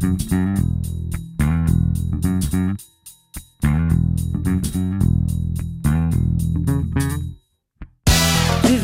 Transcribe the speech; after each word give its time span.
Mm-hmm. 0.00 1.07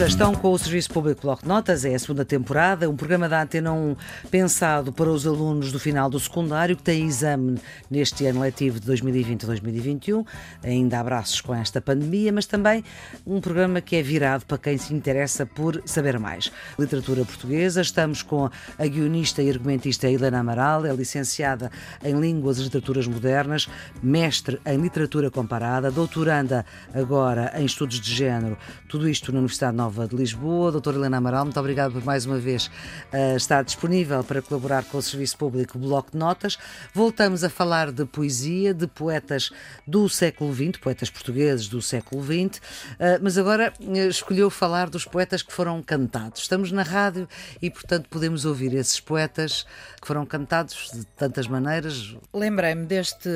Estão 0.06 0.35
com 0.35 0.53
o 0.53 0.59
Serviço 0.59 0.90
Público 0.90 1.22
Bloco 1.22 1.43
de 1.43 1.48
Notas, 1.48 1.82
é 1.82 1.95
a 1.95 1.98
segunda 1.98 2.27
temporada, 2.27 2.91
um 2.91 2.95
programa 2.95 3.27
da 3.27 3.43
Antena 3.43 3.72
1 3.72 3.96
pensado 4.30 4.93
para 4.93 5.09
os 5.09 5.27
alunos 5.27 5.73
do 5.73 5.80
final 5.80 6.11
do 6.11 6.21
secundário 6.21 6.77
que 6.77 6.82
têm 6.82 7.07
exame 7.07 7.59
neste 7.91 8.27
ano 8.27 8.41
letivo 8.41 8.79
de 8.79 8.93
2020-2021. 8.93 10.27
Ainda 10.62 11.01
abraços 11.01 11.41
com 11.41 11.55
esta 11.55 11.80
pandemia, 11.80 12.30
mas 12.30 12.45
também 12.45 12.84
um 13.27 13.41
programa 13.41 13.80
que 13.80 13.96
é 13.96 14.02
virado 14.02 14.45
para 14.45 14.59
quem 14.59 14.77
se 14.77 14.93
interessa 14.93 15.46
por 15.46 15.82
saber 15.87 16.18
mais. 16.18 16.52
Literatura 16.79 17.25
portuguesa, 17.25 17.80
estamos 17.80 18.23
com 18.23 18.50
a 18.79 18.86
guionista 18.86 19.43
e 19.43 19.48
argumentista 19.48 20.09
Helena 20.09 20.41
Amaral, 20.41 20.84
é 20.84 20.93
licenciada 20.93 21.73
em 22.05 22.21
Línguas 22.21 22.59
e 22.59 22.62
Literaturas 22.62 23.06
Modernas, 23.06 23.69
mestre 24.02 24.61
em 24.66 24.77
Literatura 24.77 25.30
Comparada, 25.30 25.91
doutoranda 25.91 26.64
agora 26.92 27.52
em 27.56 27.64
Estudos 27.64 27.98
de 27.98 28.14
Género, 28.14 28.59
tudo 28.86 29.09
isto 29.09 29.33
na 29.33 29.39
Universidade 29.39 29.75
Nova 29.75 29.94
de 30.03 30.16
Lisboa. 30.16 30.73
Doutora 30.73 30.97
Helena 30.97 31.19
Amaral, 31.19 31.45
muito 31.45 31.61
obrigada 31.61 31.93
por 31.93 32.05
mais 32.05 32.27
uma 32.27 32.39
vez 32.39 32.66
uh, 32.66 33.37
estar 33.37 33.62
disponível 33.62 34.23
para 34.25 34.43
colaborar 34.43 34.84
com 34.84 34.98
o 34.98 35.03
Serviço 35.03 35.39
Público 35.39 35.79
Bloco 35.79 36.11
de 36.11 36.19
Notas. 36.19 36.59
Voltamos 36.93 37.45
a 37.45 37.48
falar 37.48 37.93
de 37.93 38.05
poesia, 38.05 38.75
de 38.75 38.89
poetas 38.89 39.51
do 39.87 40.09
século 40.09 40.53
XX, 40.53 40.79
poetas 40.79 41.09
portugueses 41.09 41.69
do 41.69 41.80
século 41.80 42.23
XX, 42.23 42.59
uh, 42.59 43.20
mas 43.23 43.39
agora 43.39 43.73
uh, 43.80 43.97
escolheu 44.09 44.51
falar 44.51 44.91
dos 44.91 45.05
poetas 45.05 45.41
que 45.41 45.53
foram 45.53 45.80
cantados. 45.80 46.42
Estamos 46.42 46.73
na 46.73 46.83
rádio 46.83 47.29
e, 47.62 47.70
portanto, 47.70 48.09
podemos 48.11 48.45
ouvir 48.45 48.75
esses 48.75 48.98
poetas 48.98 49.65
que 50.01 50.06
foram 50.06 50.27
cantados 50.27 50.91
de 50.92 51.06
tantas 51.17 51.47
maneiras. 51.47 52.17
Lembrei-me 52.34 52.84
deste, 52.87 53.29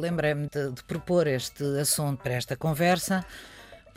lembrei-me 0.00 0.48
de, 0.48 0.72
de 0.72 0.82
propor 0.82 1.28
este 1.28 1.62
assunto 1.78 2.20
para 2.22 2.34
esta 2.34 2.56
conversa 2.56 3.24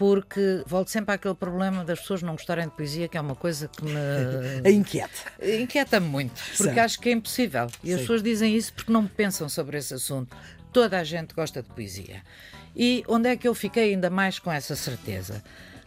porque 0.04 0.62
volto 0.68 0.90
sempre 0.90 1.16
àquele 1.16 1.34
problema 1.34 1.86
das 1.86 2.02
pessoas 2.02 2.22
não 2.22 2.34
gostarem 2.34 2.66
de 2.66 2.72
poesia, 2.72 3.08
que 3.08 3.18
é 3.18 3.22
uma 3.22 3.36
coisa 3.36 3.70
que 3.70 3.86
me. 3.86 3.94
inquieta. 4.70 5.32
Inquieta-me 5.42 6.06
muito, 6.06 6.42
porque 6.58 6.78
acho 6.78 7.00
que 7.00 7.08
é 7.08 7.14
impossível. 7.14 7.68
E 7.82 7.88
Sim. 7.88 7.94
as 7.94 8.02
pessoas 8.02 8.22
dizem 8.22 8.54
isso 8.54 8.74
porque 8.74 8.92
não 8.92 9.08
pensam 9.08 9.48
sobre 9.48 9.78
esse 9.78 9.94
assunto. 9.94 10.36
Toda 10.74 11.00
a 11.00 11.06
gente 11.06 11.34
gosta 11.34 11.64
de 11.64 11.70
poesia. 11.70 12.22
E 12.76 13.02
onde 13.08 13.30
é 13.30 13.38
que 13.38 13.48
eu 13.48 13.56
fiquei 13.56 13.94
ainda 13.94 14.10
mais 14.10 14.40
com 14.40 14.52
essa 14.52 14.76
certeza? 14.76 15.42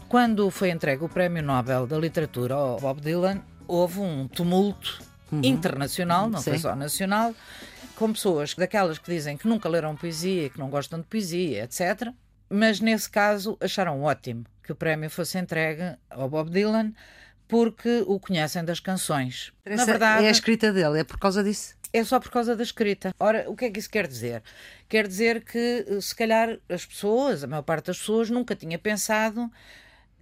Quando 0.08 0.50
foi 0.50 0.70
entregue 0.70 1.04
o 1.04 1.10
Prémio 1.10 1.42
Nobel 1.42 1.86
da 1.86 1.98
Literatura 1.98 2.54
ao 2.54 2.80
Bob 2.80 3.02
Dylan, 3.02 3.42
houve 3.68 4.00
um 4.00 4.26
tumulto 4.26 4.98
uhum. 5.30 5.42
internacional, 5.44 6.30
não 6.30 6.38
Sim. 6.38 6.52
foi 6.52 6.58
só 6.60 6.74
nacional, 6.74 7.34
com 7.94 8.10
pessoas 8.14 8.54
daquelas 8.54 8.96
que 8.96 9.12
dizem 9.12 9.36
que 9.36 9.46
nunca 9.46 9.68
leram 9.68 9.94
poesia, 9.94 10.48
que 10.48 10.58
não 10.58 10.70
gostam 10.70 11.00
de 11.00 11.04
poesia, 11.04 11.64
etc 11.64 12.14
mas 12.48 12.80
nesse 12.80 13.08
caso 13.08 13.56
acharam 13.60 14.02
ótimo 14.02 14.44
que 14.62 14.72
o 14.72 14.76
prémio 14.76 15.08
fosse 15.10 15.38
entregue 15.38 15.96
ao 16.10 16.28
Bob 16.28 16.50
Dylan 16.50 16.92
porque 17.48 18.04
o 18.06 18.18
conhecem 18.18 18.64
das 18.64 18.80
canções. 18.80 19.52
Na 19.64 19.84
verdade, 19.84 20.24
é 20.24 20.28
a 20.28 20.30
escrita 20.30 20.72
dele, 20.72 21.00
é 21.00 21.04
por 21.04 21.18
causa 21.18 21.44
disso? 21.44 21.76
É 21.92 22.02
só 22.02 22.18
por 22.18 22.30
causa 22.30 22.56
da 22.56 22.62
escrita. 22.62 23.14
Ora, 23.18 23.48
o 23.48 23.54
que 23.54 23.66
é 23.66 23.70
que 23.70 23.78
isso 23.78 23.88
quer 23.88 24.06
dizer? 24.06 24.42
Quer 24.88 25.06
dizer 25.06 25.44
que, 25.44 26.00
se 26.00 26.14
calhar, 26.14 26.58
as 26.68 26.84
pessoas, 26.84 27.44
a 27.44 27.46
maior 27.46 27.62
parte 27.62 27.86
das 27.86 27.98
pessoas, 27.98 28.28
nunca 28.28 28.56
tinha 28.56 28.78
pensado 28.78 29.50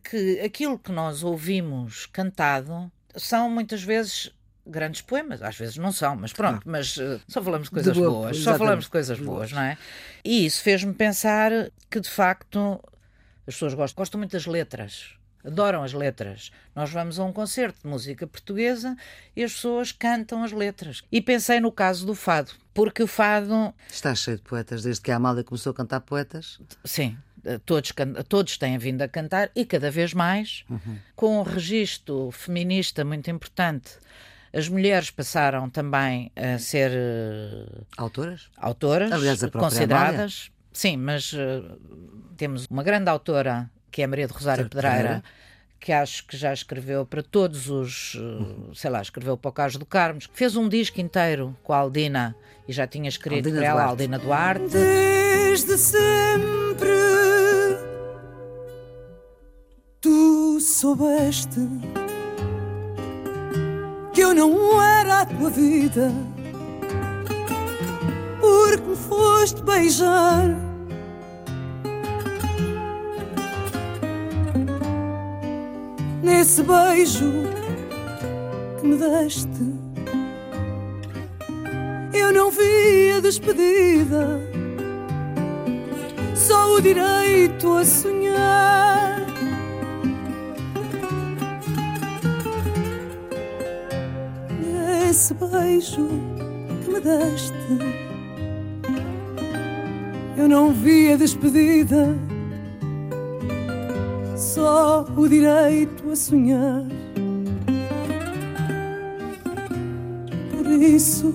que 0.03 0.41
aquilo 0.41 0.79
que 0.79 0.93
nós 0.93 1.23
ouvimos 1.23 2.07
cantado 2.07 2.93
são 3.17 3.49
muitas 3.49 3.83
vezes 3.83 4.31
grandes 4.67 5.01
poemas, 5.01 5.43
às 5.43 5.57
vezes 5.57 5.77
não 5.77 5.93
são, 5.93 6.17
mas 6.17 6.33
pronto, 6.33 6.59
ah. 6.59 6.71
mas 6.71 6.97
uh, 6.97 7.21
só 7.29 7.43
falamos 7.43 7.69
de 7.69 7.75
coisas 7.75 7.95
de 7.95 8.01
boa, 8.01 8.11
boas, 8.11 8.37
exatamente. 8.37 8.45
só 8.45 8.59
falamos 8.59 8.85
de 8.85 8.91
coisas 8.91 9.21
boas, 9.21 9.53
não 9.53 9.63
é? 9.63 9.79
E 10.25 10.47
isso 10.47 10.63
fez-me 10.63 10.95
pensar 10.95 11.51
que 11.91 12.01
de 12.01 12.09
facto 12.09 12.81
as 13.47 13.55
pessoas 13.55 13.75
gostam, 13.75 14.01
gostam 14.01 14.19
muito 14.19 14.33
das 14.33 14.47
letras, 14.47 15.15
adoram 15.45 15.83
as 15.83 15.93
letras. 15.93 16.51
Nós 16.75 16.91
vamos 16.91 17.19
a 17.19 17.25
um 17.25 17.33
concerto 17.33 17.83
de 17.83 17.89
música 17.89 18.27
portuguesa 18.27 18.97
e 19.37 19.45
as 19.45 19.53
pessoas 19.53 19.93
cantam 19.93 20.43
as 20.43 20.53
letras. 20.53 21.03
E 21.13 21.21
pensei 21.21 21.61
no 21.61 21.71
caso 21.71 22.07
do 22.07 22.15
fado, 22.15 22.53
porque 22.73 23.03
o 23.03 23.07
fado. 23.07 23.75
Está 23.91 24.15
cheio 24.15 24.39
de 24.39 24.43
poetas, 24.43 24.83
desde 24.83 25.03
que 25.03 25.11
a 25.11 25.17
Amália 25.17 25.45
começou 25.45 25.73
a 25.73 25.75
cantar 25.75 26.01
poetas? 26.01 26.59
Sim, 26.85 27.19
todos, 27.67 27.93
todos 28.29 28.57
têm 28.57 28.79
vindo 28.79 29.03
a 29.03 29.09
cantar 29.09 29.51
e 29.55 29.67
cada 29.67 29.91
vez 29.91 30.15
mais, 30.15 30.65
uhum. 30.71 30.99
com 31.15 31.41
um 31.41 31.43
registro 31.43 32.31
feminista 32.31 33.05
muito 33.05 33.31
importante 33.31 33.99
as 34.55 34.69
mulheres 34.69 35.11
passaram 35.11 35.69
também 35.69 36.31
a 36.37 36.59
ser 36.59 36.93
uh, 36.93 37.87
autoras, 37.97 38.49
autoras 38.57 39.11
Aliás, 39.11 39.43
a 39.43 39.51
consideradas. 39.51 40.15
Amália. 40.15 40.55
Sim, 40.73 40.97
mas 40.97 41.33
uh, 41.33 41.79
temos 42.37 42.67
uma 42.71 42.83
grande 42.83 43.11
autora 43.11 43.69
que 43.91 44.03
é 44.03 44.07
Maria 44.07 44.27
de 44.27 44.33
Rosário 44.33 44.69
Pedreira, 44.69 45.23
que 45.79 45.93
acho 45.93 46.27
que 46.27 46.37
já 46.37 46.53
escreveu 46.53 47.05
para 47.05 47.23
todos 47.23 47.69
os, 47.69 48.15
uh, 48.15 48.75
sei 48.75 48.91
lá, 48.91 49.03
escreveu 49.03 49.37
para 49.37 49.49
o 49.49 49.53
Caso 49.53 49.79
do 49.79 49.87
Carmos, 49.87 50.29
fez 50.33 50.57
um 50.57 50.69
disco 50.69 51.01
inteiro 51.01 51.57
com 51.63 51.73
a 51.73 51.79
Aldina 51.79 52.35
e 52.67 52.73
já 52.73 52.87
tinha 52.87 53.09
escrito 53.09 53.49
Aldina 53.49 53.59
para 53.59 53.67
ela, 53.67 53.83
Duarte. 53.83 53.91
Aldina 53.91 54.19
Duarte. 54.19 54.69
Desde 54.69 55.79
sempre 55.79 57.05
tu 60.01 60.61
soubeste 60.61 61.61
que 61.95 62.04
não 64.35 64.83
era 64.83 65.21
a 65.21 65.27
tua 65.27 65.49
vida, 65.49 66.13
porque 68.41 68.83
me 68.83 68.97
foste 68.97 69.63
beijar. 69.63 70.45
Nesse 76.23 76.63
beijo 76.63 77.33
que 78.81 78.87
me 78.87 78.97
deste, 78.97 79.49
eu 82.13 82.33
não 82.33 82.51
vi 82.51 83.13
a 83.17 83.21
despedida, 83.21 84.41
só 86.35 86.75
o 86.75 86.81
direito 86.81 87.73
a 87.75 87.85
sonhar. 87.85 89.14
Esse 95.15 95.33
beijo 95.35 96.09
que 96.83 96.91
me 96.91 97.01
deste. 97.01 97.55
Eu 100.37 100.49
não 100.49 100.73
vi 100.73 101.13
a 101.13 101.17
despedida, 101.17 102.19
só 104.37 105.07
o 105.17 105.29
direito 105.29 106.11
a 106.11 106.17
sonhar. 106.17 106.83
Por 110.51 110.67
isso 110.83 111.33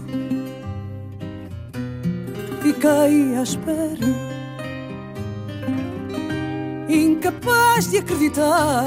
fiquei 2.62 3.38
à 3.38 3.44
espera, 3.44 4.08
incapaz 6.90 7.92
de 7.92 8.00
acreditar 8.00 8.84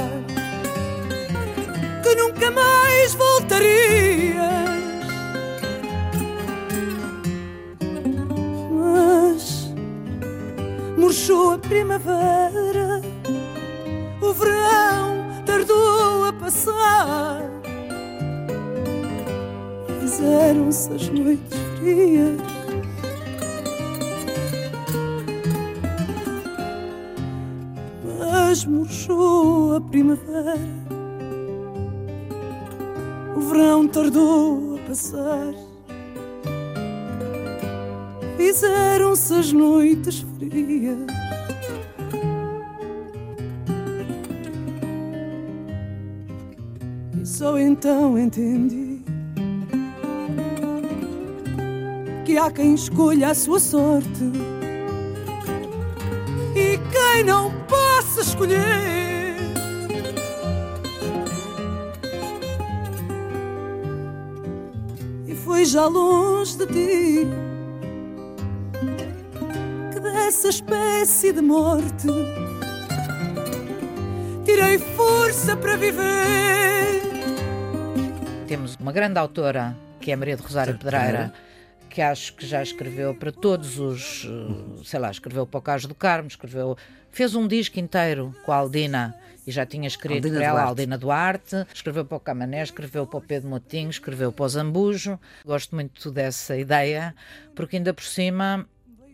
que 2.02 2.14
nunca 2.14 2.50
mais 2.50 3.14
voltaria 3.14 4.81
murchou 11.22 11.52
a 11.52 11.58
primavera, 11.58 13.00
o 14.20 14.32
verão 14.32 15.44
tardou 15.46 16.24
a 16.26 16.32
passar. 16.32 17.42
Fizeram-se 20.00 20.92
as 20.92 21.08
noites 21.10 21.58
frias. 21.78 22.40
Mas 28.18 28.64
murchou 28.64 29.76
a 29.76 29.80
primavera, 29.80 30.58
o 33.36 33.40
verão 33.42 33.86
tardou 33.86 34.76
a 34.76 34.88
passar 34.88 35.54
fizeram-se 38.36 39.34
as 39.34 39.52
noites 39.52 40.18
frias. 40.18 40.31
E 40.54 40.96
só 47.24 47.58
então 47.58 48.18
entendi 48.18 49.00
que 52.24 52.36
há 52.36 52.50
quem 52.50 52.74
escolha 52.74 53.30
a 53.30 53.34
sua 53.34 53.58
sorte 53.58 54.24
e 56.54 56.78
quem 56.90 57.24
não 57.24 57.50
possa 57.66 58.20
escolher. 58.20 58.92
E 65.62 65.64
já 65.64 65.86
longe 65.86 66.56
de 66.56 66.66
ti. 66.66 67.41
Que 70.42 70.48
dessa 70.48 70.58
espécie 70.58 71.32
de 71.32 71.40
morte 71.40 72.08
tirei 74.44 74.76
força 74.76 75.56
para 75.56 75.76
viver. 75.76 77.00
Temos 78.48 78.74
uma 78.74 78.90
grande 78.90 79.20
autora, 79.20 79.76
que 80.00 80.10
é 80.10 80.16
Maria 80.16 80.34
de 80.34 80.42
Rosário 80.42 80.76
Pedreira, 80.76 81.32
que 81.88 82.02
acho 82.02 82.34
que 82.34 82.44
já 82.44 82.60
escreveu 82.60 83.14
para 83.14 83.30
todos 83.30 83.78
os, 83.78 84.24
eh, 84.24 84.82
sei 84.84 84.98
lá, 84.98 85.12
escreveu 85.12 85.46
para 85.46 85.58
o 85.58 85.62
Caso 85.62 85.86
do 85.86 85.94
Carmo, 85.94 86.26
escreveu, 86.26 86.76
fez 87.12 87.36
um 87.36 87.46
disco 87.46 87.78
inteiro 87.78 88.34
com 88.44 88.50
a 88.50 88.56
Aldina 88.56 89.14
e 89.46 89.52
já 89.52 89.64
tinha 89.64 89.86
escrito 89.86 90.26
Aldina 90.26 90.38
para 90.38 90.44
ela 90.44 90.54
Duarte. 90.54 90.66
a 90.66 90.68
Aldina 90.70 90.98
Duarte, 90.98 91.66
escreveu 91.72 92.04
para 92.04 92.16
o 92.16 92.20
Camané, 92.20 92.64
escreveu 92.64 93.06
para 93.06 93.18
o 93.18 93.22
Pedro 93.22 93.48
Motinho, 93.48 93.90
escreveu 93.90 94.32
para 94.32 94.44
o 94.44 94.48
Zambujo. 94.48 95.20
Gosto 95.44 95.76
muito 95.76 96.10
dessa 96.10 96.56
ideia, 96.56 97.14
porque 97.54 97.76
ainda 97.76 97.94
por 97.94 98.02
cima 98.02 98.66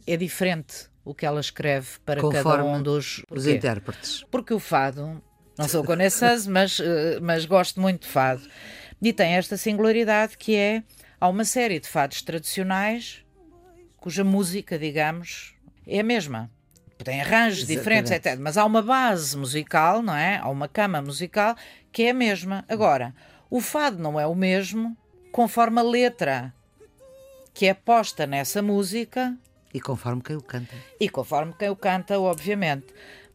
é 0.07 0.17
diferente 0.17 0.88
o 1.09 1.15
que 1.15 1.25
ela 1.25 1.41
escreve 1.41 1.89
para 2.05 2.21
cada 2.21 2.43
Conforme 2.43 2.69
um 2.69 2.83
dos 2.83 3.23
Os 3.31 3.47
intérpretes. 3.47 4.25
porque 4.31 4.53
o 4.53 4.59
fado, 4.59 5.23
não 5.57 5.67
sou 5.67 5.83
connaisseuse, 5.83 6.49
mas, 6.51 6.79
eh, 6.79 7.19
mas 7.23 7.47
gosto 7.47 7.81
muito 7.81 8.03
de 8.03 8.09
fado, 8.09 8.43
e 9.01 9.11
tem 9.11 9.33
esta 9.33 9.57
singularidade 9.57 10.37
que 10.37 10.55
é, 10.55 10.83
há 11.19 11.27
uma 11.29 11.45
série 11.45 11.81
de 11.81 11.89
fados 11.89 12.21
tradicionais 12.21 13.25
cuja 13.97 14.23
música, 14.23 14.79
digamos, 14.79 15.55
é 15.87 16.01
a 16.01 16.05
mesma. 16.05 16.51
Tem 17.03 17.21
arranjos 17.21 17.61
Exatamente. 17.61 17.79
diferentes, 17.79 18.13
etc. 18.13 18.39
Mas 18.39 18.59
há 18.59 18.65
uma 18.65 18.83
base 18.83 19.37
musical, 19.37 20.03
não 20.03 20.15
é? 20.15 20.39
Há 20.39 20.49
uma 20.49 20.69
cama 20.69 21.01
musical 21.01 21.57
que 21.91 22.03
é 22.03 22.11
a 22.11 22.15
mesma. 22.15 22.65
Agora, 22.69 23.15
o 23.49 23.61
fado 23.61 23.99
não 23.99 24.19
é 24.21 24.27
o 24.27 24.35
mesmo 24.35 24.97
conforme 25.33 25.81
a 25.81 25.83
letra 25.83 26.53
que 27.55 27.67
é 27.67 27.75
posta 27.75 28.27
nessa 28.27 28.61
música 28.61 29.37
E 29.73 29.81
conforme 29.81 30.23
quem 30.23 30.37
o 30.37 30.43
canta. 30.43 30.75
e 31.01 31.09
conforme 31.09 31.53
quem 31.59 31.69
o 31.71 31.77
canta, 31.77 32.19
obviamente. 32.19 32.87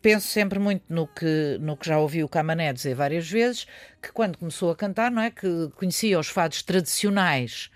Penso 0.02 0.28
sempre 0.28 0.60
muito 0.60 0.84
no 0.90 1.08
que, 1.08 1.58
no 1.62 1.78
que 1.78 1.88
já 1.88 1.98
ouvi 1.98 2.24
o 2.24 2.28
Camané 2.28 2.74
dizer 2.74 2.94
várias 2.94 3.30
vezes, 3.30 3.66
que 4.02 4.12
quando 4.12 4.38
começou 4.38 4.70
a 4.70 4.76
cantar, 4.76 5.10
não 5.10 5.22
é? 5.22 5.32
Que 5.32 5.70
conhecia 5.78 6.20
os 6.20 6.28
fados 6.28 6.62
tradicionais. 6.62 7.70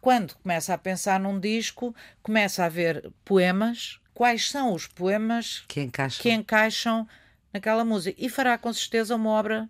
Quando 0.00 0.34
começa 0.36 0.72
a 0.74 0.78
pensar 0.78 1.18
num 1.18 1.40
disco, 1.40 1.94
começa 2.22 2.64
a 2.64 2.68
ver 2.68 3.10
poemas. 3.24 3.98
Quais 4.14 4.48
são 4.50 4.72
os 4.74 4.86
poemas 4.86 5.64
Que 5.66 5.80
encaixa. 5.80 6.22
que 6.22 6.30
encaixam 6.30 7.08
naquela 7.52 7.84
música? 7.84 8.16
E 8.20 8.28
fará 8.28 8.56
com 8.58 8.72
certeza 8.72 9.16
uma 9.16 9.30
obra 9.30 9.68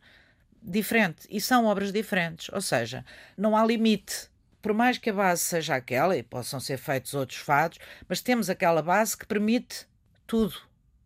diferente. 0.62 1.26
E 1.30 1.40
são 1.40 1.64
obras 1.64 1.92
diferentes. 1.92 2.48
Ou 2.52 2.60
seja, 2.60 3.04
não 3.38 3.56
há 3.56 3.64
limite. 3.64 4.28
Por 4.62 4.72
mais 4.72 4.96
que 4.96 5.10
a 5.10 5.12
base 5.12 5.42
seja 5.42 5.74
aquela, 5.74 6.16
e 6.16 6.22
possam 6.22 6.60
ser 6.60 6.78
feitos 6.78 7.12
outros 7.14 7.40
fados, 7.40 7.78
mas 8.08 8.20
temos 8.20 8.48
aquela 8.48 8.80
base 8.80 9.16
que 9.16 9.26
permite 9.26 9.86
tudo. 10.26 10.54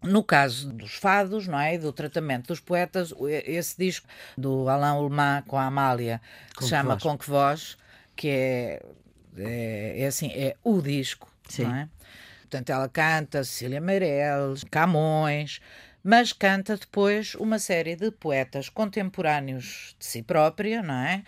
No 0.02 0.22
caso 0.22 0.70
dos 0.72 0.94
fados, 0.94 1.48
não 1.48 1.58
é? 1.58 1.74
E 1.74 1.78
do 1.78 1.90
tratamento 1.92 2.48
dos 2.48 2.60
poetas, 2.60 3.12
esse 3.44 3.76
disco 3.78 4.06
do 4.36 4.68
Alain 4.68 4.98
Ullmann 4.98 5.42
com 5.42 5.56
a 5.56 5.64
Amália, 5.64 6.20
que 6.54 6.64
se 6.64 6.70
chama? 6.70 6.98
Com 7.00 7.16
Que 7.16 7.28
Voz, 7.28 7.78
que 8.14 8.28
é, 8.28 8.82
é, 9.38 10.02
é 10.02 10.06
assim, 10.06 10.30
é 10.32 10.54
o 10.62 10.80
disco, 10.82 11.28
Sim. 11.48 11.64
não 11.64 11.74
é? 11.74 11.88
Portanto, 12.42 12.70
ela 12.70 12.88
canta 12.88 13.42
Cecília 13.42 13.80
Meirelles, 13.80 14.62
Camões, 14.70 15.60
mas 16.08 16.32
canta 16.32 16.76
depois 16.76 17.34
uma 17.34 17.58
série 17.58 17.96
de 17.96 18.12
poetas 18.12 18.68
contemporâneos 18.68 19.96
de 19.98 20.06
si 20.06 20.22
própria, 20.22 20.80
não 20.80 20.94
é? 20.94 21.24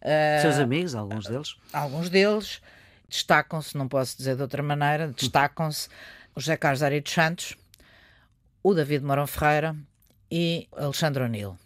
Ah, 0.00 0.40
Seus 0.40 0.56
amigos, 0.60 0.94
alguns 0.94 1.26
deles. 1.26 1.56
alguns 1.72 2.08
deles 2.08 2.62
destacam-se, 3.08 3.76
não 3.76 3.88
posso 3.88 4.16
dizer 4.16 4.36
de 4.36 4.42
outra 4.42 4.62
maneira, 4.62 5.08
destacam-se 5.08 5.88
o 6.36 6.40
José 6.40 6.56
Carlos 6.56 6.80
Ari 6.80 7.00
dos 7.00 7.12
Santos, 7.12 7.56
o 8.62 8.72
David 8.72 9.04
Morão 9.04 9.26
Ferreira 9.26 9.74
e 10.30 10.68
Alexandre 10.76 11.24
O'Neill. 11.24 11.58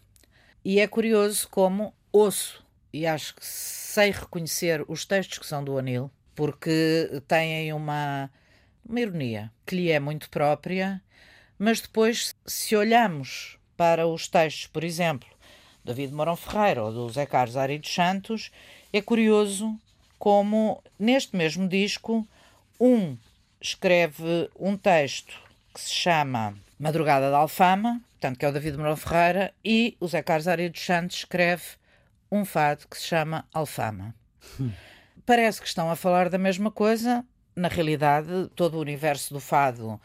E 0.64 0.80
é 0.80 0.86
curioso 0.86 1.46
como 1.50 1.92
ouço 2.10 2.64
e 2.94 3.06
acho 3.06 3.34
que 3.34 3.44
sei 3.44 4.10
reconhecer 4.10 4.82
os 4.88 5.04
textos 5.04 5.38
que 5.38 5.46
são 5.46 5.62
do 5.62 5.74
O'Neill, 5.74 6.10
porque 6.34 7.22
têm 7.28 7.74
uma, 7.74 8.30
uma 8.88 9.00
ironia 9.00 9.52
que 9.66 9.76
lhe 9.76 9.90
é 9.90 10.00
muito 10.00 10.30
própria, 10.30 11.02
mas 11.64 11.80
depois, 11.80 12.36
se 12.44 12.76
olhamos 12.76 13.56
para 13.74 14.06
os 14.06 14.28
textos, 14.28 14.66
por 14.66 14.84
exemplo, 14.84 15.26
do 15.82 15.94
David 15.94 16.12
Morão 16.12 16.36
Ferreira 16.36 16.84
ou 16.84 16.92
do 16.92 17.08
Zé 17.08 17.24
Carlos 17.24 17.56
Ari 17.56 17.80
Santos, 17.82 18.50
é 18.92 19.00
curioso 19.00 19.74
como 20.18 20.82
neste 20.98 21.34
mesmo 21.34 21.66
disco 21.66 22.28
um 22.78 23.16
escreve 23.58 24.50
um 24.60 24.76
texto 24.76 25.40
que 25.72 25.80
se 25.80 25.90
chama 25.90 26.54
Madrugada 26.78 27.30
da 27.30 27.38
Alfama, 27.38 27.98
portanto 28.10 28.38
que 28.38 28.44
é 28.44 28.48
o 28.50 28.52
David 28.52 28.76
Morão 28.76 28.94
Ferreira, 28.94 29.54
e 29.64 29.96
o 29.98 30.06
Zé 30.06 30.22
Carlos 30.22 30.46
Ari 30.46 30.70
Santos 30.74 31.16
escreve 31.16 31.64
um 32.30 32.44
fado 32.44 32.86
que 32.86 32.98
se 32.98 33.04
chama 33.04 33.48
Alfama. 33.54 34.14
Parece 35.24 35.62
que 35.62 35.66
estão 35.66 35.90
a 35.90 35.96
falar 35.96 36.28
da 36.28 36.36
mesma 36.36 36.70
coisa, 36.70 37.24
na 37.56 37.68
realidade 37.68 38.50
todo 38.54 38.74
o 38.74 38.82
universo 38.82 39.32
do 39.32 39.40
fado 39.40 39.98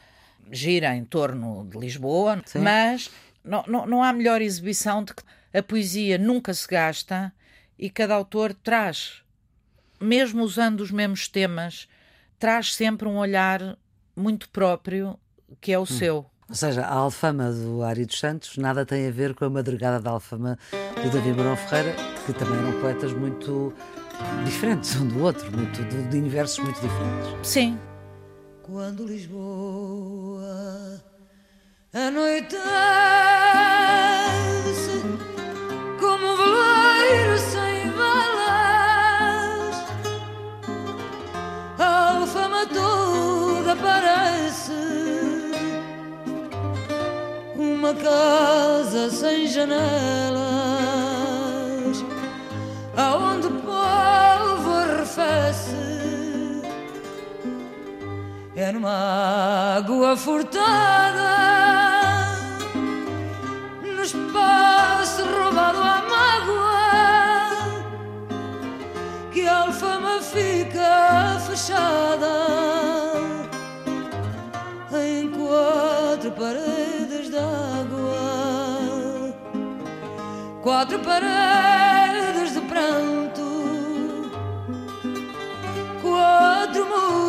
gira 0.52 0.96
em 0.96 1.04
torno 1.04 1.68
de 1.70 1.78
Lisboa, 1.78 2.42
Sim. 2.46 2.60
mas 2.60 3.10
não, 3.44 3.64
não, 3.68 3.86
não 3.86 4.04
há 4.04 4.12
melhor 4.14 4.42
exibição 4.42 5.04
de 5.04 5.14
que 5.14 5.24
a 5.54 5.64
poesia 5.64 6.18
nunca 6.18 6.54
se 6.54 6.68
gasta 6.68 7.34
e 7.78 7.90
cada 7.90 8.14
autor 8.14 8.54
traz, 8.54 9.22
mesmo 10.00 10.44
usando 10.44 10.82
os 10.82 10.92
mesmos 10.92 11.28
temas, 11.28 11.88
traz 12.38 12.74
sempre 12.74 13.08
um 13.08 13.18
olhar 13.18 13.78
muito 14.16 14.50
próprio 14.50 15.18
que 15.60 15.72
é 15.72 15.80
o 15.80 15.86
seu. 15.86 16.26
Ou 16.48 16.56
seja, 16.56 16.82
a 16.82 16.94
alfama 16.94 17.52
do 17.52 17.84
Ari 17.84 18.06
dos 18.06 18.20
Santos 18.20 18.58
nada 18.58 18.86
tem 18.86 19.08
a 19.08 19.12
ver 19.12 19.36
com 19.36 19.46
a 19.46 19.50
madrugada 19.50 20.00
da 20.00 20.12
alfama 20.12 20.58
do 20.72 21.10
David 21.10 21.36
Mourão 21.36 21.56
Ferreira, 21.56 21.96
que 22.26 22.34
também 22.34 22.58
eram 22.58 22.80
poetas 22.82 23.14
muito 23.14 23.74
diferentes 24.46 24.96
um 24.96 25.08
do 25.08 25.24
outro, 25.24 25.52
muito, 25.56 25.84
de, 25.84 26.04
de 26.08 26.18
universos 26.18 26.60
muito 26.60 26.80
diferentes. 26.82 27.48
Sim, 27.48 27.80
Quando 28.72 29.04
Lisboa 29.04 31.02
anoitece 31.92 32.52
como 36.00 36.28
um 36.28 36.38
veleiro 36.38 37.38
sem 37.40 37.90
velas, 37.90 39.76
a 41.80 42.18
alfama 42.18 42.68
toda 42.68 43.76
parece 43.76 44.74
uma 47.56 47.96
casa 47.96 49.10
sem 49.10 49.48
janelas, 49.48 50.39
é 58.70 58.72
numa 58.72 59.78
água 59.78 60.16
furtada, 60.16 61.32
no 63.82 64.04
espaço 64.04 65.24
roubado 65.26 65.80
à 65.80 66.04
mágoa, 66.14 67.52
que 69.32 69.48
a 69.48 69.64
alfama 69.64 70.22
fica 70.22 71.40
fechada 71.48 72.28
em 75.04 75.32
quatro 75.32 76.32
paredes 76.32 77.30
d'água, 77.30 78.14
quatro 80.62 81.00
paredes 81.00 82.54
de 82.54 82.62
pranto 82.62 83.50
quatro 86.02 86.86
muros 86.86 87.29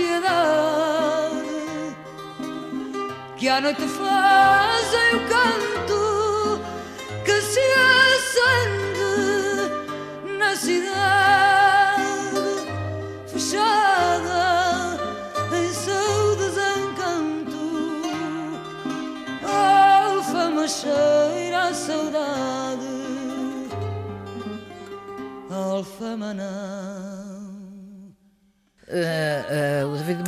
ansiedade 0.00 1.96
que 3.36 3.48
à 3.48 3.60
noite 3.60 3.82
fazem 3.82 5.14
o 5.14 5.20
canto 5.28 6.60
que 7.24 7.40
se 7.40 7.60
acende 8.18 9.08
na 10.38 10.56
cidade 10.56 11.19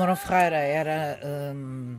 Mourão 0.02 0.16
Ferreira 0.16 0.56
era 0.56 1.20
hum, 1.54 1.96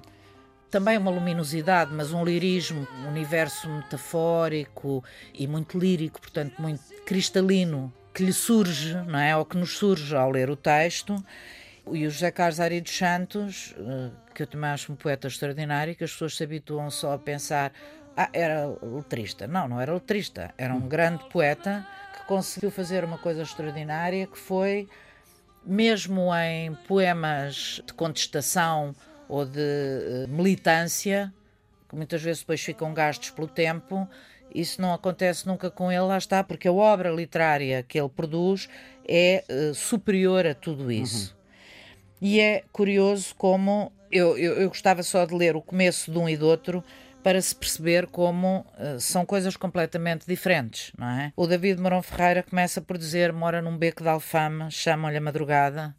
também 0.69 0.97
uma 0.97 1.09
luminosidade, 1.09 1.93
mas 1.93 2.11
um 2.11 2.25
lirismo, 2.25 2.85
um 3.01 3.07
universo 3.07 3.69
metafórico 3.69 5.01
e 5.33 5.47
muito 5.47 5.79
lírico, 5.79 6.19
portanto, 6.19 6.61
muito 6.61 6.81
cristalino. 7.05 7.93
que 8.13 8.21
lhe 8.21 8.33
surge, 8.33 8.93
não 9.07 9.17
é? 9.17 9.37
Ou 9.37 9.45
que 9.45 9.55
nos 9.55 9.77
surge 9.77 10.13
ao 10.13 10.29
ler 10.29 10.49
o 10.49 10.55
texto. 10.57 11.15
E 11.93 12.05
o 12.05 12.09
José 12.09 12.29
Carlos 12.29 12.59
Ari 12.59 12.81
dos 12.81 12.95
Santos, 12.95 13.73
eh, 13.77 14.09
que 14.35 14.43
eu 14.43 14.47
também 14.47 14.69
acho 14.69 14.91
um 14.91 14.97
poeta 14.97 15.29
extraordinário, 15.29 15.95
que 15.95 16.03
as 16.03 16.11
pessoas 16.11 16.35
se 16.35 16.43
habituam 16.43 16.91
só 16.91 17.13
a 17.13 17.17
pensar, 17.17 17.71
ah, 18.17 18.29
era 18.33 18.67
letrista. 18.81 19.47
Não, 19.47 19.65
não 19.65 19.79
era 19.79 19.93
letrista, 19.93 20.53
era 20.57 20.73
um 20.73 20.89
grande 20.89 21.23
poeta 21.29 21.87
que 22.17 22.25
conseguiu 22.25 22.69
fazer 22.69 23.05
uma 23.05 23.17
coisa 23.17 23.43
extraordinária, 23.43 24.27
que 24.27 24.37
foi, 24.37 24.89
mesmo 25.65 26.33
em 26.35 26.73
poemas 26.87 27.81
de 27.85 27.93
contestação 27.93 28.95
ou 29.27 29.45
de 29.45 29.59
uh, 29.59 30.27
militância, 30.27 31.33
que 31.89 31.95
muitas 31.95 32.21
vezes 32.21 32.41
depois 32.41 32.61
ficam 32.61 32.93
gastos 32.93 33.29
pelo 33.29 33.47
tempo, 33.47 34.07
isso 34.53 34.81
não 34.81 34.93
acontece 34.93 35.47
nunca 35.47 35.71
com 35.71 35.91
ele, 35.91 36.01
lá 36.01 36.17
está, 36.17 36.43
porque 36.43 36.67
a 36.67 36.71
obra 36.71 37.09
literária 37.09 37.81
que 37.83 37.99
ele 37.99 38.09
produz 38.09 38.69
é 39.07 39.43
uh, 39.49 39.73
superior 39.73 40.45
a 40.45 40.53
tudo 40.53 40.91
isso. 40.91 41.31
Uhum. 41.31 41.43
E 42.21 42.39
é 42.39 42.63
curioso 42.71 43.35
como 43.35 43.91
eu, 44.11 44.37
eu, 44.37 44.53
eu, 44.53 44.69
gostava 44.69 45.01
só 45.03 45.25
de 45.25 45.33
ler 45.33 45.55
o 45.55 45.61
começo 45.61 46.11
de 46.11 46.17
um 46.17 46.29
e 46.29 46.37
do 46.37 46.47
outro 46.47 46.83
para 47.23 47.41
se 47.41 47.55
perceber 47.55 48.07
como 48.07 48.65
uh, 48.77 48.99
são 48.99 49.25
coisas 49.25 49.55
completamente 49.55 50.25
diferentes, 50.27 50.91
não 50.97 51.07
é? 51.07 51.33
O 51.35 51.47
David 51.47 51.79
Morão 51.81 52.03
Ferreira 52.03 52.43
começa 52.43 52.81
por 52.81 52.97
dizer 52.97 53.31
mora 53.31 53.61
num 53.61 53.77
beco 53.77 54.03
de 54.03 54.09
alfama, 54.09 54.69
chamam-lhe 54.69 55.17
a 55.17 55.21
madrugada, 55.21 55.95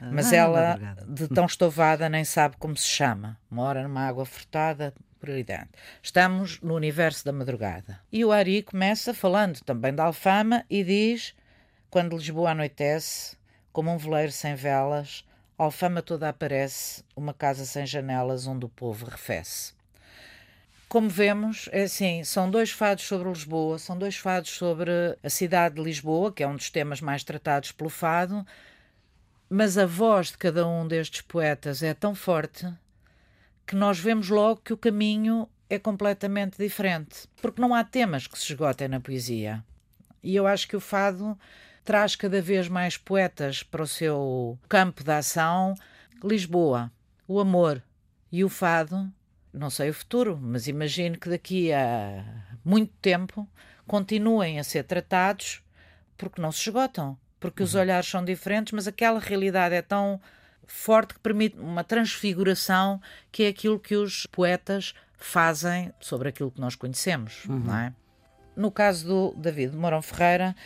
ah, 0.00 0.10
mas 0.12 0.32
ela, 0.32 0.70
madrugada. 0.70 1.06
de 1.08 1.28
tão 1.28 1.46
estovada, 1.46 2.08
nem 2.08 2.24
sabe 2.24 2.56
como 2.58 2.76
se 2.76 2.86
chama. 2.86 3.38
Mora 3.48 3.82
numa 3.84 4.06
água 4.06 4.26
furtada, 4.26 4.92
prioridade. 5.20 5.68
Estamos 6.02 6.60
no 6.60 6.74
universo 6.74 7.24
da 7.24 7.32
madrugada. 7.32 8.00
E 8.12 8.24
o 8.24 8.32
Ari 8.32 8.62
começa 8.62 9.14
falando 9.14 9.60
também 9.60 9.94
da 9.94 10.04
Alfama 10.04 10.64
e 10.68 10.82
diz: 10.82 11.34
Quando 11.88 12.16
Lisboa 12.16 12.50
anoitece, 12.50 13.36
como 13.72 13.92
um 13.92 13.98
veleiro 13.98 14.32
sem 14.32 14.54
velas, 14.54 15.24
Alfama 15.56 16.02
toda 16.02 16.28
aparece, 16.28 17.02
uma 17.14 17.32
casa 17.32 17.64
sem 17.64 17.86
janelas 17.86 18.46
onde 18.46 18.66
o 18.66 18.68
povo 18.68 19.06
refece. 19.06 19.74
Como 20.96 21.10
vemos, 21.10 21.68
é 21.72 21.82
assim, 21.82 22.24
são 22.24 22.50
dois 22.50 22.70
fados 22.70 23.04
sobre 23.04 23.28
Lisboa, 23.28 23.78
são 23.78 23.98
dois 23.98 24.16
fados 24.16 24.48
sobre 24.52 24.90
a 25.22 25.28
cidade 25.28 25.74
de 25.74 25.82
Lisboa, 25.82 26.32
que 26.32 26.42
é 26.42 26.48
um 26.48 26.56
dos 26.56 26.70
temas 26.70 27.02
mais 27.02 27.22
tratados 27.22 27.70
pelo 27.70 27.90
fado, 27.90 28.46
mas 29.46 29.76
a 29.76 29.84
voz 29.84 30.28
de 30.28 30.38
cada 30.38 30.66
um 30.66 30.88
destes 30.88 31.20
poetas 31.20 31.82
é 31.82 31.92
tão 31.92 32.14
forte 32.14 32.66
que 33.66 33.76
nós 33.76 33.98
vemos 33.98 34.30
logo 34.30 34.62
que 34.64 34.72
o 34.72 34.76
caminho 34.78 35.46
é 35.68 35.78
completamente 35.78 36.56
diferente, 36.56 37.28
porque 37.42 37.60
não 37.60 37.74
há 37.74 37.84
temas 37.84 38.26
que 38.26 38.38
se 38.38 38.54
esgotem 38.54 38.88
na 38.88 38.98
poesia. 38.98 39.62
E 40.22 40.34
eu 40.34 40.46
acho 40.46 40.66
que 40.66 40.76
o 40.76 40.80
fado 40.80 41.38
traz 41.84 42.16
cada 42.16 42.40
vez 42.40 42.68
mais 42.68 42.96
poetas 42.96 43.62
para 43.62 43.82
o 43.82 43.86
seu 43.86 44.58
campo 44.66 45.04
de 45.04 45.12
ação. 45.12 45.74
Lisboa, 46.24 46.90
o 47.28 47.38
amor 47.38 47.82
e 48.32 48.42
o 48.42 48.48
fado, 48.48 49.12
não 49.56 49.70
sei 49.70 49.90
o 49.90 49.94
futuro, 49.94 50.38
mas 50.40 50.68
imagino 50.68 51.18
que 51.18 51.30
daqui 51.30 51.72
a 51.72 52.24
muito 52.64 52.92
tempo 53.00 53.48
continuem 53.86 54.58
a 54.58 54.64
ser 54.64 54.84
tratados 54.84 55.62
porque 56.16 56.40
não 56.40 56.52
se 56.52 56.60
esgotam, 56.60 57.16
porque 57.40 57.62
os 57.62 57.74
uhum. 57.74 57.80
olhares 57.80 58.08
são 58.08 58.24
diferentes, 58.24 58.72
mas 58.72 58.86
aquela 58.86 59.18
realidade 59.18 59.74
é 59.74 59.82
tão 59.82 60.20
forte 60.66 61.14
que 61.14 61.20
permite 61.20 61.58
uma 61.58 61.84
transfiguração 61.84 63.00
que 63.30 63.44
é 63.44 63.48
aquilo 63.48 63.78
que 63.78 63.94
os 63.94 64.26
poetas 64.26 64.94
fazem 65.16 65.92
sobre 66.00 66.28
aquilo 66.28 66.50
que 66.50 66.60
nós 66.60 66.74
conhecemos, 66.74 67.44
uhum. 67.46 67.60
não 67.60 67.76
é? 67.76 67.92
No 68.54 68.70
caso 68.70 69.06
do 69.06 69.34
David 69.40 69.76
Mourão 69.76 70.00
Ferreira, 70.00 70.56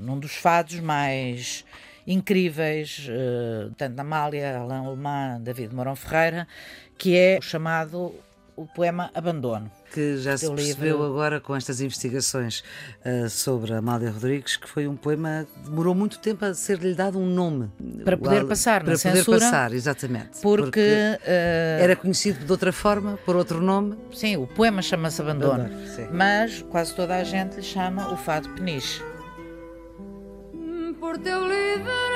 num 0.00 0.18
dos 0.18 0.34
fados 0.34 0.80
mais 0.80 1.64
incríveis, 2.04 3.06
uh, 3.08 3.72
tanto 3.76 3.94
da 3.94 4.02
Amália, 4.02 4.58
Alain 4.58 4.86
Alemã, 4.86 5.40
David 5.40 5.74
Mourão 5.74 5.94
Ferreira, 5.94 6.48
que 6.96 7.16
é 7.16 7.38
o 7.38 7.42
chamado 7.42 8.14
o 8.58 8.66
poema 8.66 9.08
Abandono. 9.14 9.70
Que 9.92 10.18
já 10.18 10.36
se 10.36 10.48
percebeu 10.50 10.96
livro... 10.96 11.04
agora 11.04 11.40
com 11.40 11.54
estas 11.54 11.80
investigações 11.80 12.64
uh, 13.06 13.30
sobre 13.30 13.72
Amália 13.72 14.10
Rodrigues, 14.10 14.56
que 14.56 14.68
foi 14.68 14.88
um 14.88 14.96
poema 14.96 15.46
que 15.46 15.70
demorou 15.70 15.94
muito 15.94 16.18
tempo 16.18 16.44
a 16.44 16.52
ser-lhe 16.52 16.92
dado 16.92 17.18
um 17.18 17.26
nome. 17.26 17.70
Para 18.04 18.16
poder 18.16 18.46
passar 18.46 18.82
para 18.82 18.92
na 18.92 18.98
poder 18.98 19.16
censura. 19.16 19.38
passar, 19.38 19.72
exatamente. 19.72 20.40
Porque, 20.42 20.64
porque 20.64 20.80
uh... 20.80 21.82
era 21.82 21.94
conhecido 21.94 22.44
de 22.44 22.50
outra 22.50 22.72
forma, 22.72 23.16
por 23.24 23.36
outro 23.36 23.62
nome. 23.62 23.96
Sim, 24.12 24.36
o 24.36 24.46
poema 24.46 24.82
chama-se 24.82 25.22
Abandono, 25.22 25.64
Abandono 25.64 26.08
mas 26.12 26.62
quase 26.62 26.94
toda 26.94 27.14
a 27.16 27.24
gente 27.24 27.56
lhe 27.56 27.62
chama 27.62 28.12
o 28.12 28.16
fado 28.16 28.48
peniche. 28.50 29.02
Por 30.98 31.16
teu 31.18 31.42
livre 31.42 32.07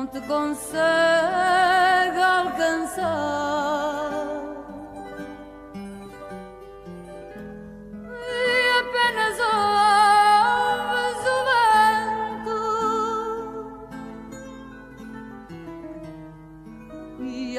não 0.00 0.06
te 0.06 0.20
consegue 0.22 0.80
alcançar. 2.22 3.50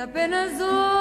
apenas 0.03 0.53
uso 0.59 1.00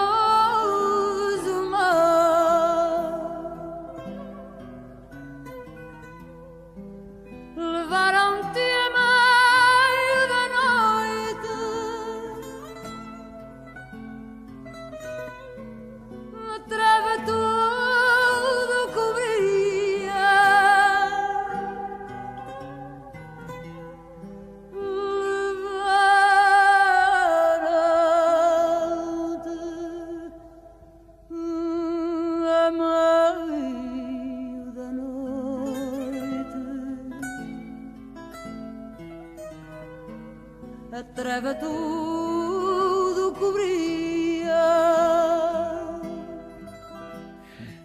treva 41.14 41.54
tudo 41.54 43.32
cobria. 43.38 44.61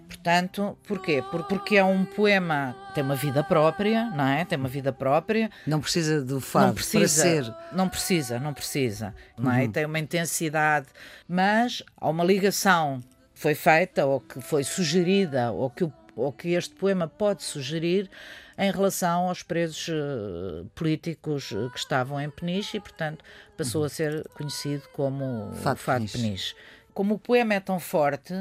Portanto, 0.08 0.78
porquê? 0.88 1.24
Porque 1.30 1.78
é 1.78 1.84
um 1.84 2.04
poema 2.04 2.76
tem 2.96 3.04
uma 3.04 3.16
vida 3.16 3.44
própria, 3.44 4.06
não 4.12 4.26
é? 4.26 4.44
Tem 4.44 4.58
uma 4.58 4.70
vida 4.70 4.92
própria. 4.92 5.52
Não 5.68 5.80
precisa 5.80 6.24
do 6.24 6.40
fado 6.40 6.68
não 6.68 6.74
precisa, 6.74 6.98
para 6.98 7.08
ser. 7.08 7.54
Não 7.74 7.90
precisa, 7.90 8.40
não 8.40 8.54
precisa, 8.54 9.16
não 9.38 9.52
é? 9.52 9.64
Uhum. 9.64 9.72
Tem 9.72 9.86
uma 9.86 10.00
intensidade, 10.00 10.88
mas 11.28 11.84
há 11.98 12.10
uma 12.10 12.24
ligação 12.24 13.04
que 13.34 13.40
foi 13.40 13.54
feita 13.54 14.06
ou 14.06 14.20
que 14.20 14.42
foi 14.42 14.64
sugerida 14.64 15.52
ou 15.52 15.70
que, 15.70 15.88
ou 16.16 16.32
que 16.32 16.54
este 16.54 16.74
poema 16.74 17.06
pode 17.08 17.44
sugerir 17.44 18.10
em 18.58 18.72
relação 18.72 19.28
aos 19.28 19.44
presos 19.44 19.88
uh, 19.90 20.66
políticos 20.74 21.52
uh, 21.52 21.70
que 21.70 21.78
estavam 21.78 22.20
em 22.20 22.30
Peniche 22.30 22.78
e, 22.78 22.80
portanto, 22.80 23.24
passou 23.58 23.82
uhum. 23.82 23.88
a 23.88 23.90
ser 23.90 24.28
conhecido 24.30 24.88
como 24.94 25.52
Fado, 25.56 25.80
Fado 25.80 26.00
Peniche. 26.00 26.18
Peniche. 26.18 26.56
Como 26.94 27.16
o 27.16 27.20
poema 27.20 27.54
é 27.54 27.60
tão 27.60 27.80
forte, 27.80 28.34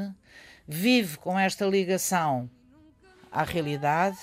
vive 0.65 1.17
com 1.17 1.37
esta 1.37 1.65
ligação 1.65 2.49
à 3.31 3.43
realidade 3.43 4.17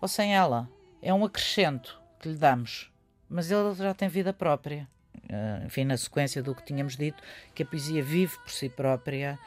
ou 0.00 0.08
sem 0.08 0.34
ela. 0.34 0.68
É 1.00 1.14
um 1.14 1.24
acrescento. 1.24 2.00
que 2.18 2.28
lhe 2.28 2.36
damos, 2.36 2.90
mas 3.28 3.50
ele 3.50 3.74
já 3.74 3.94
tem 3.94 4.08
vida 4.08 4.32
própria. 4.32 4.86
Uh, 5.14 5.64
enfim, 5.66 5.84
na 5.84 5.96
sequência 5.96 6.42
do 6.42 6.54
que 6.54 6.64
tínhamos 6.64 6.96
dito, 6.96 7.22
que 7.54 7.62
a 7.62 7.66
poesia 7.66 8.02
vive 8.02 8.36
por 8.38 8.50
si 8.50 8.68
própria, 8.68 9.38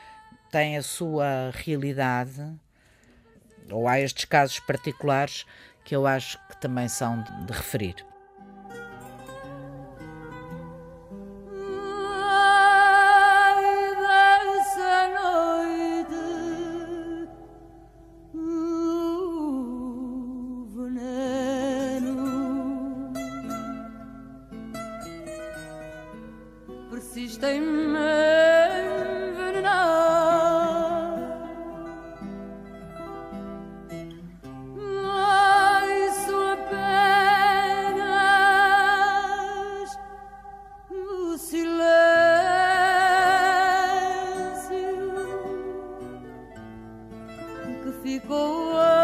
tem 0.50 0.78
a 0.78 0.82
sua 0.82 1.52
realidade, 1.54 2.42
ou 3.70 3.88
há 3.88 4.00
estes 4.00 4.25
casos 4.25 4.60
particulares 4.60 5.46
que 5.84 5.96
eu 5.96 6.08
acho 6.08 6.38
que 6.50 6.58
também 6.58 6.88
são 6.88 7.22
de, 7.22 7.54
referir. 7.54 7.96
Doutora 48.03 49.02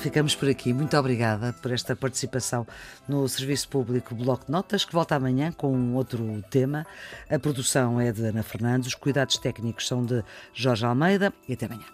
ficamos 0.00 0.34
por 0.34 0.48
aqui. 0.48 0.72
Muito 0.72 0.96
obrigada 0.96 1.52
por 1.52 1.70
esta 1.70 1.94
participação 1.94 2.66
no 3.06 3.28
Serviço 3.28 3.68
Público 3.68 4.14
Bloco 4.14 4.46
de 4.46 4.50
Notas, 4.50 4.84
que 4.84 4.92
volta 4.92 5.14
amanhã 5.14 5.52
com 5.52 5.94
outro 5.94 6.42
tema. 6.50 6.86
A 7.28 7.38
produção 7.38 8.00
é 8.00 8.10
de 8.10 8.24
Ana 8.24 8.42
Fernandes, 8.42 8.88
os 8.88 8.94
cuidados 8.94 9.36
técnicos 9.36 9.86
são 9.86 10.04
de 10.04 10.24
Jorge 10.54 10.86
Almeida 10.86 11.32
e 11.46 11.52
até 11.52 11.66
amanhã. 11.66 11.84